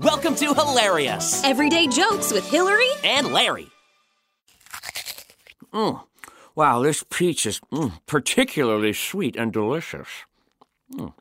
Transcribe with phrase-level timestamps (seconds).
[0.00, 3.66] Welcome to Hilarious Everyday jokes with Hillary and Larry.
[5.74, 6.04] Mm.
[6.54, 10.06] Wow, this peach is mm, particularly sweet and delicious.
[10.94, 11.14] Mm.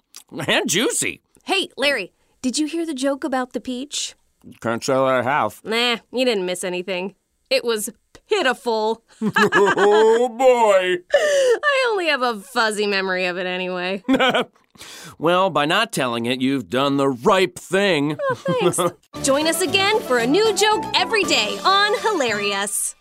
[0.47, 1.21] And juicy.
[1.45, 2.13] Hey, Larry,
[2.43, 4.13] did you hear the joke about the peach?
[4.61, 5.59] Can't say that I have.
[5.63, 7.15] Nah, you didn't miss anything.
[7.49, 7.89] It was
[8.27, 9.03] pitiful.
[9.21, 11.03] oh boy.
[11.13, 14.03] I only have a fuzzy memory of it anyway.
[15.17, 18.17] well, by not telling it, you've done the ripe thing.
[18.21, 18.79] Oh, thanks.
[19.23, 22.95] Join us again for a new joke every day on Hilarious.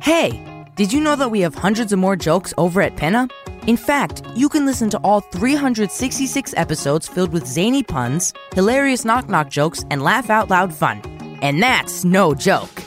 [0.00, 3.28] Hey, did you know that we have hundreds of more jokes over at Pinna?
[3.66, 9.28] In fact, you can listen to all 366 episodes filled with zany puns, hilarious knock
[9.30, 11.00] knock jokes, and laugh out loud fun.
[11.40, 12.83] And that's no joke.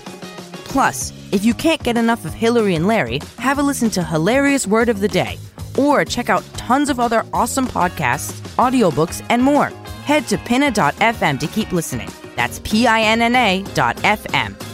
[0.77, 4.67] Plus, if you can't get enough of Hillary and Larry, have a listen to Hilarious
[4.67, 5.39] Word of the Day,
[5.75, 9.69] or check out tons of other awesome podcasts, audiobooks, and more.
[10.05, 12.11] Head to pinna.fm to keep listening.
[12.35, 14.66] That's P I N N A dot FM.